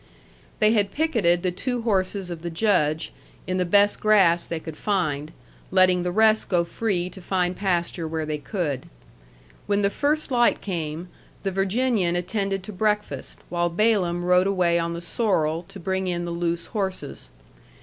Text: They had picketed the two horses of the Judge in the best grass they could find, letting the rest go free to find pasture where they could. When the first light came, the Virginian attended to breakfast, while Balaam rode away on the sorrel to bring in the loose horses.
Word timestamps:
They 0.57 0.73
had 0.73 0.89
picketed 0.89 1.43
the 1.43 1.51
two 1.51 1.83
horses 1.83 2.31
of 2.31 2.41
the 2.41 2.49
Judge 2.49 3.13
in 3.45 3.57
the 3.57 3.65
best 3.65 3.99
grass 3.99 4.47
they 4.47 4.59
could 4.59 4.75
find, 4.75 5.31
letting 5.69 6.01
the 6.01 6.11
rest 6.11 6.49
go 6.49 6.63
free 6.63 7.07
to 7.11 7.21
find 7.21 7.55
pasture 7.55 8.07
where 8.07 8.25
they 8.25 8.39
could. 8.39 8.87
When 9.67 9.83
the 9.83 9.91
first 9.91 10.31
light 10.31 10.59
came, 10.59 11.09
the 11.43 11.51
Virginian 11.51 12.15
attended 12.15 12.63
to 12.63 12.73
breakfast, 12.73 13.41
while 13.49 13.69
Balaam 13.69 14.25
rode 14.25 14.47
away 14.47 14.79
on 14.79 14.95
the 14.95 15.01
sorrel 15.01 15.65
to 15.67 15.79
bring 15.79 16.07
in 16.07 16.25
the 16.25 16.31
loose 16.31 16.65
horses. 16.73 17.29